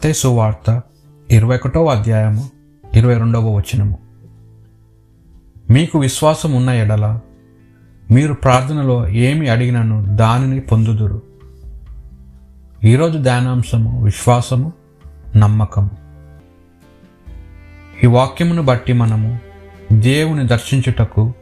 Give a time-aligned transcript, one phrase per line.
[0.00, 0.82] మత్తే సువార్త
[1.30, 2.50] ఇరవై ఒకటవ అధ్యాయము
[2.94, 3.98] ఇరవై రెండవ వచనము.
[5.70, 7.20] మీకు విశ్వాసం ఉన్న ఎడల
[8.10, 11.22] మీరు ప్రార్థనలో ఏమి అడిగినను దానిని పొందుదురు.
[12.84, 14.72] ఈరోజు ధ్యానాంశము విశ్వాసము
[15.36, 15.90] నమ్మకము.
[18.04, 19.38] ఈ వాక్యమును బట్టి మనము
[19.92, 21.32] దేవుని దర్శించుటకు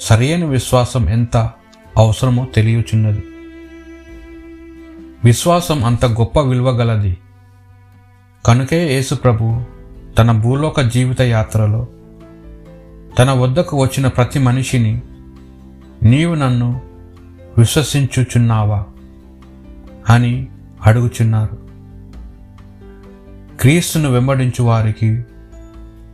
[0.00, 1.36] సరైన విశ్వాసం ఎంత
[1.96, 3.22] అవసరమో తెలియచున్నది.
[5.24, 7.18] విశ్వాసం అంత గొప్ప విలువ గలది
[8.46, 9.62] కనుకే యేసు ప్రభు
[10.18, 11.86] తన భూలోక జీవిత యాత్రలో
[13.18, 15.02] తన వద్దకు వచ్చిన ప్రతి మనిషిని
[16.02, 16.80] నీవు నన్ను
[17.58, 18.84] విశ్వసించుచున్నావా
[20.08, 20.48] అని
[20.82, 21.58] అడుగుచున్నారు.
[23.60, 25.24] క్రీస్తును వెంబడించు వారికి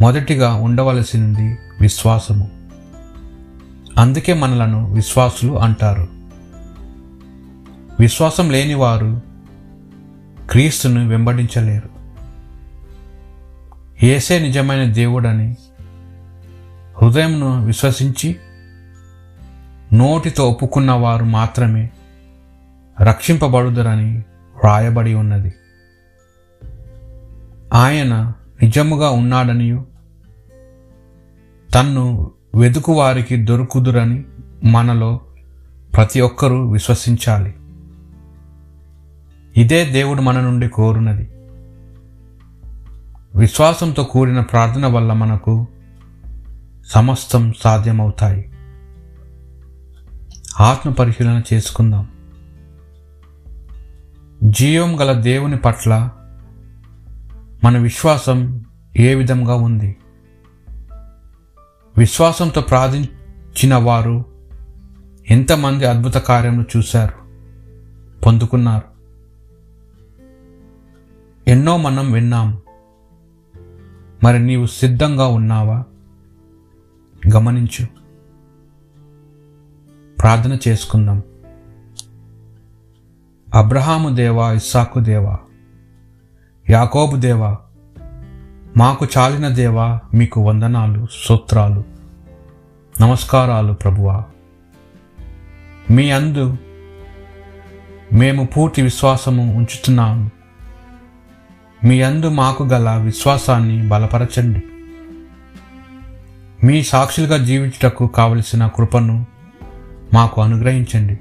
[0.00, 2.50] మొదటిగా ఉండవలసింది విశ్వాసము.
[3.98, 6.08] అందుకే మనలను విశ్వాసులు అంటారు.
[8.00, 9.22] విశ్వాసం లేనివారు
[10.50, 11.99] క్రీస్తును వెంబడించలేరు.
[14.02, 15.56] ఏసే నిజమైన దేవుడని
[17.02, 18.36] హృదయంను విశ్వసించి
[19.92, 21.90] నోటితో ఒప్పుకున్న వారు మాత్రమే
[23.02, 24.18] రక్షింపబడుదరని
[24.56, 25.52] వ్రాయబడి ఉన్నది.
[27.74, 29.86] ఆయన నిజముగా ఉన్నాడనియు
[31.74, 34.24] తన్ను వెతుకు వారికి దొరుకుదురని
[34.64, 35.20] మనలో
[35.94, 37.54] ప్రతి ఒక్కరూ విశ్వసించాలి.
[39.56, 41.30] ఇదే దేవుడు మన నుండి కోరునది
[43.36, 45.66] విశ్వాసంతో కూడిన ప్రార్థన వల్ల మనకు
[46.86, 48.52] సమస్తం సాధ్యమవుతాయి.
[50.60, 52.08] ఆత్మ పరిశీలన చేసుకుందాం.
[54.44, 56.10] జీవం గల దేవుని పట్ల
[57.64, 58.64] మన విశ్వాసం
[58.96, 59.96] ఏ విధంగా ఉంది?
[61.98, 64.24] విశ్వాసంతో ప్రార్థించిన వారు
[65.30, 67.14] ఎంతమంది అద్భుత కార్యములు చూశారు
[68.20, 68.90] పొందుకున్నారు?
[71.50, 72.58] ఎన్నో మనం విన్నాం.
[74.24, 75.84] మరి నీవు సిద్ధంగా ఉన్నావా?
[77.34, 77.86] గమనించు.
[80.20, 81.22] ప్రార్థన చేసుకుందాం.
[83.54, 85.38] అబ్రహాము దేవా ఇస్సాకు దేవా
[86.70, 87.58] యాకోబు దేవా
[88.76, 91.84] మాకు చాలిన దేవా మీకు వందనాలు సూత్రాలు
[93.00, 94.24] నమస్కారాలు ప్రభువా.
[95.90, 96.56] మీ అందు
[98.12, 100.30] మేము పూర్తి విశ్వాసము ఉంచుతున్నాము.
[101.84, 104.62] మీ అందు మాకు గల విశ్వాసాన్ని బలపరచండి.
[106.66, 109.26] మీ సాక్షులుగా జీవించుటకు కావలసిన కృపను
[110.14, 111.18] మాకు అనుగ్రహించండి.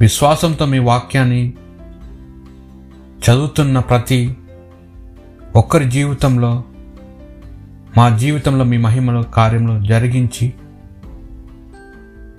[0.00, 1.52] విశ్వాసంతో మీ వాక్యాన్ని
[3.24, 4.36] చదువుతున్న ప్రతి
[5.56, 6.64] ఒక్కరి జీవితంలో
[7.96, 10.52] మా జీవితంలో మీ మహిమలో కార్యంలో జరిగించి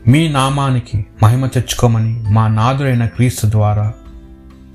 [0.08, 3.94] మీ నామానికి మహిమ తెచ్చుకోమని మా నాదుడైన క్రీస్తు ద్వారా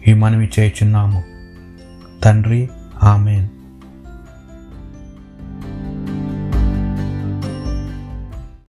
[0.09, 1.34] ఈ మనవి చేయుచున్నాము.
[2.25, 2.69] తండ్రి.
[3.03, 3.54] ఆమెన్.